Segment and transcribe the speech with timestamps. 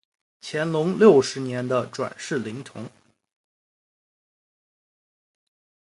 [0.41, 2.89] 乾隆六十年的转世灵童。